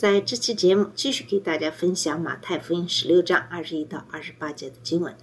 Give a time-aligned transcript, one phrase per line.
[0.00, 5.14] 在这期节目继续给大家分享马太福音十六章二十一到二十八节的经文。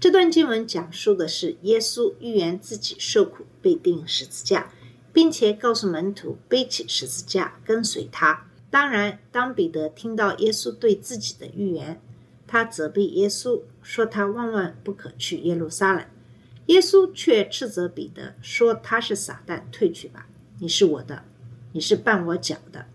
[0.00, 4.72] 这段经文讲述的是耶稣预言自己受苦、被钉十字架，
[5.12, 8.48] 并且告诉门徒背起十字架跟随他。
[8.70, 12.00] 当然，当彼得听到耶稣对自己的预言，
[12.48, 16.04] 他责备耶稣，说他万万不可去耶路撒冷。
[16.66, 20.26] 耶稣却斥责彼得，说他是撒旦，退去吧，
[20.58, 21.22] 你是我的，
[21.70, 22.86] 你是绊我脚的。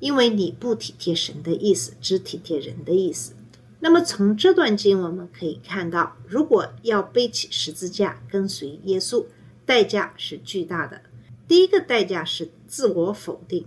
[0.00, 3.34] 因为你不体贴神的意思，只体贴人的意思。
[3.78, 9.24] 那么从这段经文我们可以看到，如果要背起十字架跟随耶稣，
[9.64, 11.00] 代价是巨大的。
[11.46, 13.64] 第一个代价是自我否定，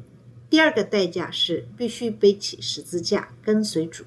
[0.49, 4.03] 第二个代价是必须背起十字架跟随主。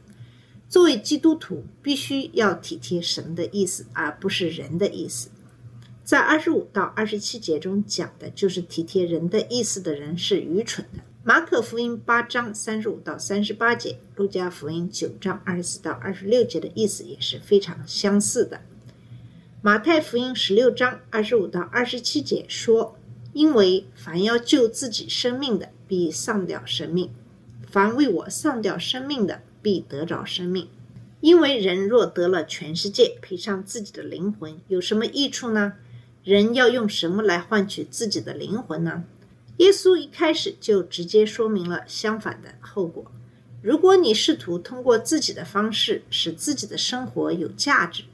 [0.69, 5.29] 作为基督徒，必须要体贴神的意思，而不是人的意思。
[6.05, 11.01] 在二十五到二十七节中讲的就是体贴人的意思的人是愚蠢的。
[11.29, 18.61] 马可福音八章三十五到三十八节，路加福音九章二十四到二十六节的意思也是非常相似的。
[19.61, 22.97] 马太福音十六章二十五到二十七节说
[23.35, 27.09] ：“因为凡要救自己生命的，必丧掉生命；
[27.69, 30.69] 凡为我丧掉生命的，必得着生命。
[31.21, 35.73] 因为人若得了全世界，赔上自己的灵魂，有什么益处呢？
[36.23, 39.03] 人要用什么来换取自己的灵魂呢？”
[39.59, 43.11] 耶稣一开始就直接说明了相反的后果。
[43.63, 48.05] 如果你试图通过自己的方式使自己的生活有价值，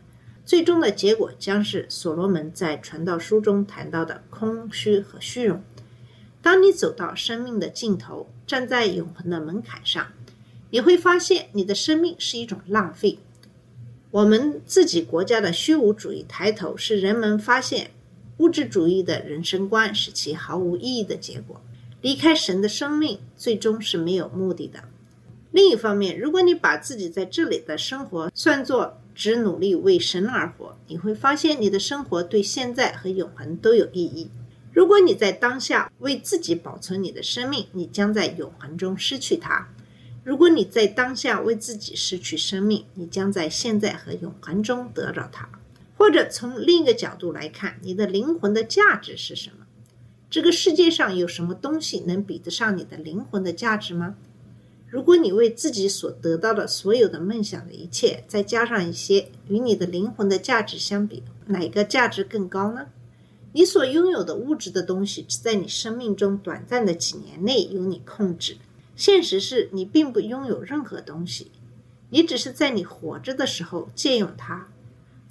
[0.46, 5.62] 最终的结果将是所罗门在传道书中谈到的空虚和虚荣。
[6.40, 10.06] 当你走到生命的尽头，站在永恒的门槛上，
[10.70, 13.18] 你会发现你的生命是一种浪费。
[14.10, 17.90] 我们自己国家的虚无主义抬头，是人们发现。
[18.42, 21.62] 物质主义的人生观使其毫无意义的结果。
[22.00, 24.82] 离开神的生命最终是没有目的的。
[25.52, 34.28] 另一方面，如果你把自己在这里的生活算作只努力为神而活，你会发现你的生活对现在和永恒都有意义。
[34.72, 39.68] 如果你在当下为自己保存你的生命，你将在永恒中失去它；
[40.24, 45.48] 如果你在当下为自己失去生命，你将在现在和永恒中得着它。
[46.02, 49.66] 或者从另一个角度来看，你的灵魂的价值是什么？
[50.28, 54.16] 这个世界上有什么东西能比得上你的灵魂的价值吗？
[54.88, 62.88] 如果你为自己所得到的所有的梦想的一切，再加上一些与你的灵魂的价值相比，哪个价值更高呢？
[63.52, 68.56] 你所拥有的物质的东西，只在你生命中短暂的几年内由你控制。
[68.96, 71.52] 现实是你并不拥有任何东西，
[72.10, 74.66] 你只是在你活着的时候借用它。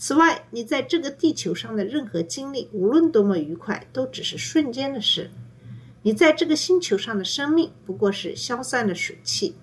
[0.03, 5.29] 此外，你在这个地球上的任何经历，无论多么愉快，都只是瞬间的事。
[6.01, 9.53] 你在这个星球上的生命，不过是消散的水汽，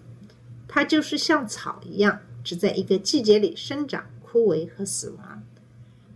[0.69, 5.43] 它就是像草一样，只在一个季节里生长、枯萎和死亡。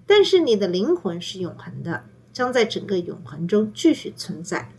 [0.07, 4.71] 但是你的灵魂是永恒的，将在整个永恒中继续存在。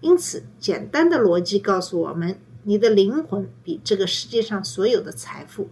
[0.00, 5.68] 因此，简单的逻辑告诉我们，你的灵魂比这个世界上所有的财富。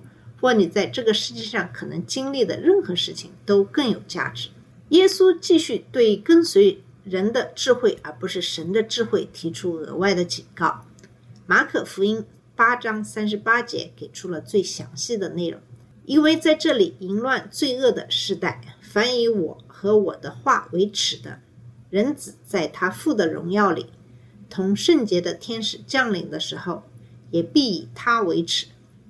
[0.47, 4.51] 或你在这个世界上可能经历的任何事情都更有价值。
[4.91, 10.87] 耶稣继续对跟随人的智慧而不是神的智慧提出额外的警告。
[11.47, 12.25] 马可福音
[12.55, 15.61] 八章三十八节给出了最详细的内容，
[16.05, 21.41] 因为在这里淫乱罪恶的时代，凡以我和我的话为耻的，
[21.91, 23.87] 人子在他父的荣耀里，
[24.49, 26.85] 同圣洁的天使降临的时候，
[27.33, 28.69] 也必以他为耻。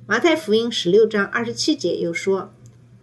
[0.08, 2.55] 马太福音十六章二十七节又说：“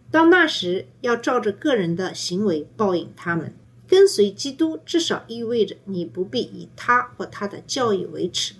[0.09, 3.53] 到那时，要照着个人的行为报应他们。”
[3.85, 8.53] 跟随基督，至少意味着你不必以他或他的教义为耻。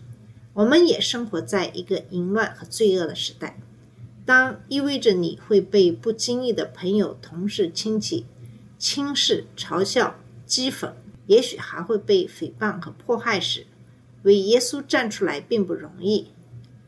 [0.52, 3.58] 我们也生活在一个淫乱和罪恶的时代，
[4.26, 8.26] 当意味着你会被不经意的朋友、同事、亲戚
[8.78, 10.92] 轻视、嘲笑、讥讽，
[11.28, 13.66] 也许还会被诽谤和迫害时，
[14.24, 16.28] 为耶稣站出来并不容易。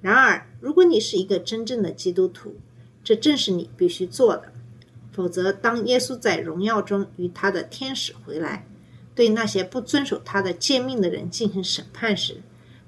[0.05, 2.57] 然而，如果你是一个真正的基督徒，
[3.03, 4.53] 这正是你必须做的。
[5.11, 8.67] 否则，当耶稣在荣耀中与他的天使回来，
[9.15, 12.43] 对那些不遵守他的诫命的人进行审判时，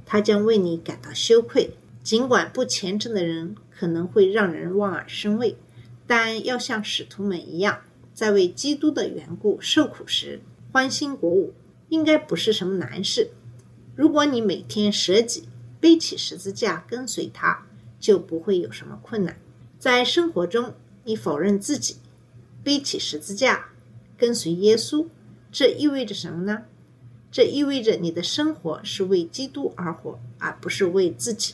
[0.05, 1.71] 他将为你感到羞愧，
[2.03, 5.57] 尽管不虔诚的人可能会让人望而生畏，
[6.05, 7.81] 但要像使徒们一样，
[8.13, 10.39] 在为基督的缘故受苦时
[10.71, 11.55] 欢欣鼓舞，
[11.89, 13.31] 应该不是什么难事。
[13.95, 17.65] 如果你每天舍己，背起十字架跟随他，
[17.99, 19.37] 就不会有什么困难。
[19.77, 21.97] 在生活中，你否认自己，
[22.63, 23.69] 背起十字架
[24.17, 25.07] 跟随耶稣，
[25.51, 26.63] 这意味着什么呢？
[27.29, 31.53] 这意味着你的生活是为基督而活，而不是为自己。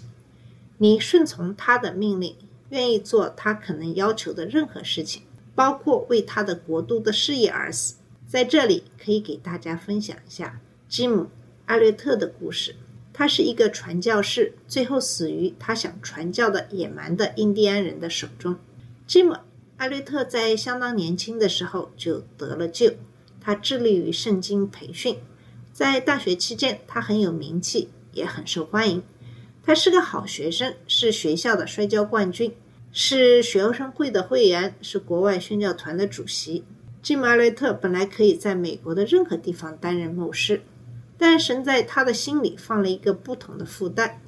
[0.77, 2.35] 你顺从他的命令，
[2.69, 5.23] 愿意做他可能要求的任何事情，
[5.55, 7.95] 包括为他的国度的事业而死。
[8.27, 11.23] 在这里，可以给大家分享一下吉姆·
[11.65, 12.75] 艾略特的故事。
[13.13, 18.57] 他是一个传教士，最后死于他想传教的野蛮的印第安人的手中。
[19.05, 19.33] 吉姆·
[19.77, 22.91] 艾略特在相当年轻的时候就得了救，
[23.39, 25.17] 他致力于圣经培训。
[25.71, 29.03] 在大学期间，他很有名气，也很受欢迎。
[29.63, 32.53] 他是个好学生，是学校的摔跤冠军，
[32.91, 36.63] 是学生会的会员，是国外宣教团的主席。
[37.01, 40.61] 吉姆·艾略特本来可以在美国的任何地方担任牧师，
[41.17, 44.21] 但神在他的心里放了一个不同的负担。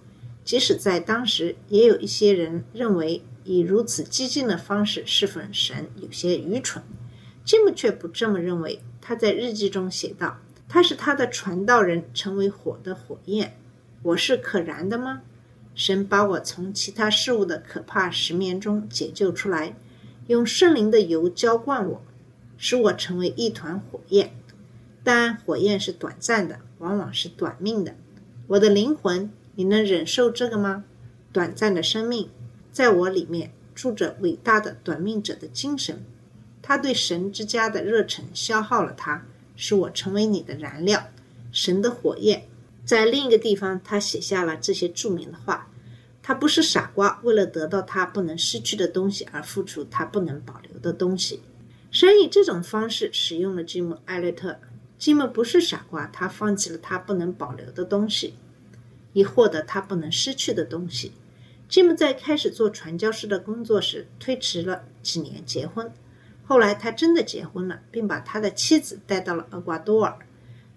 [0.44, 6.84] 即使在当时，也有一些人认为以如此激进的方式侍奉神有些愚蠢。
[7.44, 8.82] 吉姆却不这么认为。
[9.02, 10.38] 他在日记中写道。
[10.68, 13.56] 他是他的传道人，成为火的火焰。
[14.02, 15.22] 我是可燃的吗？
[15.76, 19.76] 神把我从其他事物的可怕石面中解救出来，
[20.28, 22.02] 用圣灵的油浇灌我，
[22.58, 24.34] 使我成为一团火焰。
[25.06, 27.96] 但火焰是短暂的，往往是短命的。
[28.48, 30.84] 我的灵魂，你能忍受这个吗？
[31.31, 32.30] 短暂的生命，
[32.74, 36.04] 在我里面住着伟大的短命者的精神。
[36.62, 39.24] 他对神之家的热忱消耗了他。
[39.57, 41.08] 使我成为你的燃料，
[41.50, 42.44] 神的火焰。
[42.84, 45.69] 在另一个地方，他写下了这些著名的话：
[46.22, 51.40] 他不是傻瓜，为了得到他不能失去的东西而付出他不能保留的东西。
[51.90, 54.60] 神以这种方式使用了吉姆·艾略特。
[55.06, 58.34] 吉姆不是傻瓜，他放弃了他不能保留的东西，
[59.13, 61.12] 以获得他不能失去的东西。
[61.69, 65.92] 吉姆在开始做传教士的工作时，推迟了几年结婚。
[66.48, 70.18] 后来，他真的结婚了，并把他的妻子带到了厄瓜多尔，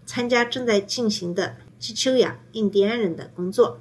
[0.05, 3.81] 参加正在进行的基丘亚印第安人的工作。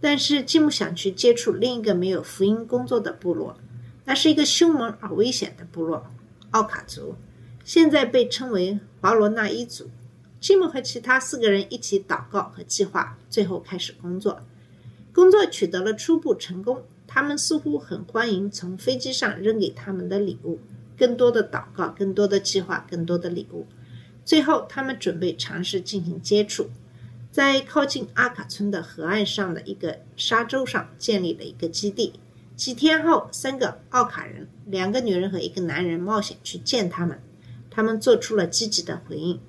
[0.00, 3.58] 但是，吉姆想去接触另一个没有福音工作的部落，
[4.06, 6.06] 那是一个凶猛而危险的部落——
[6.52, 7.14] 奥卡族，
[7.64, 9.88] 现在被称为华罗纳一族。
[10.40, 14.42] 吉姆和其他四个人一起祷告和计划，最后开始工作。
[15.12, 20.58] 工作取得了初步成功，他们似乎很欢迎从飞机上扔给他们的礼物。
[20.98, 23.66] 更多的祷告，更多的计划，更多的礼物。
[24.24, 26.68] 最后，他们准备尝试进行接触，
[27.30, 32.14] 在靠近阿卡村的河岸上的一个沙洲上建立了一个基地。
[32.56, 37.20] 几天后，三个奥卡人，两个女人和一个男人冒险去见他们。
[37.72, 39.40] 他们做出了积极的回应。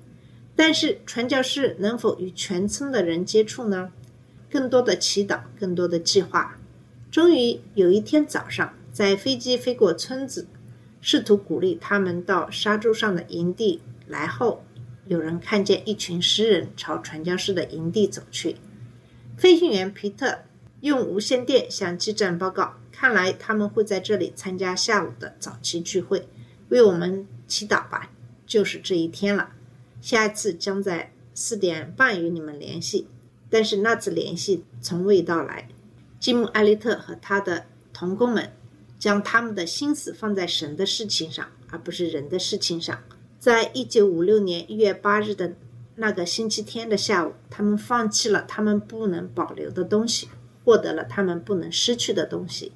[0.56, 3.92] 但是，传教士能否与全村的人接触呢？
[4.50, 6.58] 更多的祈祷，更多的计划。
[7.10, 10.46] 终于有一天早上，在飞机飞过村子。
[11.00, 14.64] 试图鼓励他们到沙洲上的营地来后，
[15.06, 18.56] 有人看见一群诗人朝传教士的营地走去。
[19.36, 20.38] 飞行员皮特
[20.80, 26.26] 用无线电向基站报告：“看来他们会在这里参加下午的早期聚会。
[26.70, 28.10] 为我们祈祷吧，
[28.54, 29.50] 就是这一天了。
[30.00, 33.08] 下一次将在四点半与你们联系。”
[33.50, 35.68] 但是那次联系从未到来。
[36.20, 38.52] 吉姆·艾利特和他的同工们。
[38.96, 43.02] 将他们的心思放在神的事情上，而不是人的事情上。
[43.38, 45.52] 在一九五六年一月八日的
[45.96, 50.28] 那个星期天的下午，他们放弃了他们不能保留的东西，
[50.64, 52.72] 获得了他们不能失去的东西。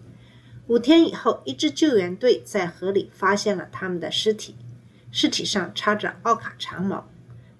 [0.66, 4.54] 五天以后，一支救援队在河里发现了他们的尸体，
[5.11, 7.09] 尸体上插着奥卡长矛。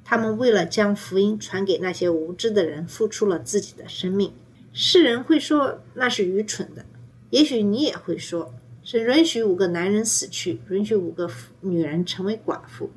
[0.05, 4.33] 他们为了将福音传给那些无知的人，付出了自己的生命。
[4.73, 6.85] 世人会说那是愚蠢的。
[7.31, 12.91] 也许你也会说，是允许五个男人死去，允许五个女人成为寡妇，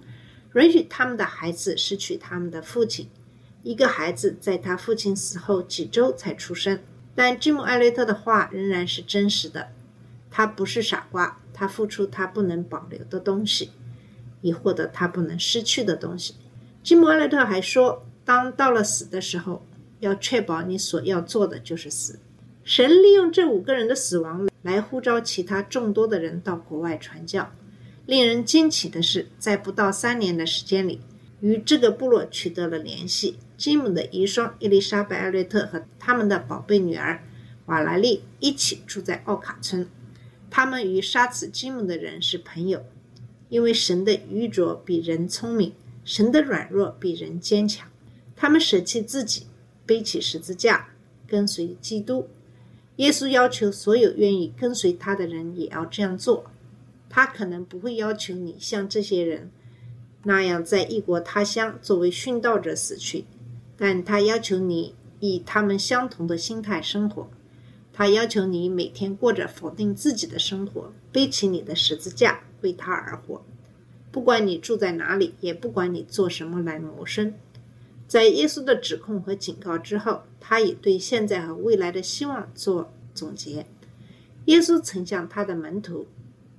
[0.53, 3.09] 允许他们的孩子失去他们的父亲。
[3.63, 6.79] 一个孩子在他父亲死后几周才出生。
[7.13, 9.67] 但吉姆·艾略特的话仍然是真实的。
[10.29, 13.71] 他不是傻瓜，他付出他不能保留的东西，
[14.41, 16.35] 以获得他不能失去的东西。
[16.83, 19.65] 吉姆·艾略特还说，当到了死的时候，
[19.99, 22.19] 要确保你所要做的就是死。
[22.63, 27.51] 神利用这五个人的死亡来呼召其他众多的人到国外传教。
[28.05, 30.99] 令人惊奇的是，在不到三年的时间里，
[31.39, 33.37] 与这个部落取得了联系。
[33.57, 37.23] 吉姆的遗孀伊丽莎白·艾略特和他们的宝贝女儿
[37.67, 39.87] 瓦莱丽一起住在奥卡村。
[40.49, 42.83] 他们与杀死吉姆的人是朋友，
[43.51, 45.73] 因为神的愚拙比人聪明，
[46.05, 47.85] 神的软弱比人坚强。
[48.33, 49.45] 他们舍弃自己，
[49.85, 50.87] 背起十字架，
[51.27, 52.29] 跟随基督。
[52.95, 56.45] 耶稣要求所有愿意跟随他的人也要这样做。
[57.09, 59.51] 他可能不会要求你像这些人
[60.23, 63.25] 那样在异国他乡作为殉道者死去，
[63.75, 67.29] 但他要求你以他们相同的心态生活。
[67.93, 73.43] 他要求你每天过着否定自己的生活，背起你的十字架，为他而活。
[74.11, 77.33] 不管你住在哪里，也不管你做什么来谋生。
[78.07, 83.65] 在耶稣的指控和警告之后，他以对现在和未来的希望做总结。
[84.45, 86.07] 耶稣曾向他的门徒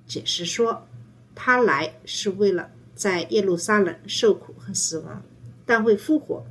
[0.07, 0.87] 解释说，
[1.35, 5.23] 他来是为了在耶路撒冷受苦和死亡，
[5.67, 6.45] 但会复活。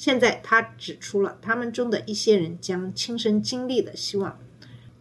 [0.00, 4.38] 现在他指出了他们中的一些人将亲身经历的希望，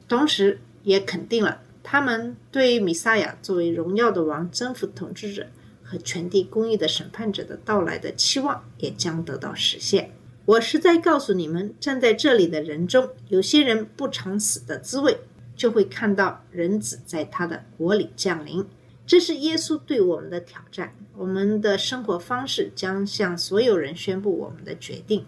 [0.09, 5.47] 同时也肯定了他们对米撒亚作为荣耀的王、征服统治者
[5.81, 10.11] 和全地公义的审判者的到来的期望也将得到实现。
[10.43, 15.17] 我是在告诉你们，站在这里的人中，有些人不尝死的滋味，
[15.55, 18.65] 就会看到人子在他的国里降临。
[19.09, 20.93] 这是耶稣对我们的挑战。
[21.17, 25.25] 我们的生活方式将向所有人宣布我们的决定。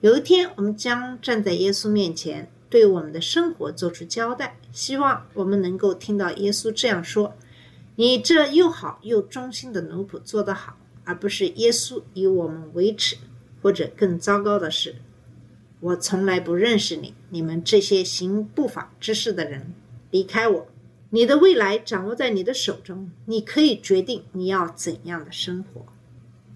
[0.00, 4.56] 有一天，我们将站在耶稣面前，对我们的生活做出交代。
[4.70, 7.34] 希望我们能够听到耶稣这样说
[7.96, 13.16] ：“你这又好又忠心的奴仆做得好。”而不是耶稣以我们为耻，
[13.60, 14.94] 或者更糟糕的是，
[15.80, 19.74] 我从来不认识你，你们这些行不法之事的人，
[20.12, 20.68] 离开我。
[21.14, 25.86] 你的未来掌握在你的手中，你可以决定你要怎样的生活。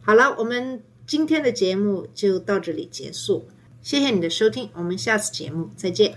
[0.02, 3.46] 好了，我们今天的节目就到这里结束，
[3.82, 6.16] 谢谢你的收听，我们下次节目再见。